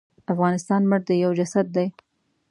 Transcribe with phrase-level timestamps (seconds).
[0.33, 1.87] افغانستان مړ دی یو جسد دی.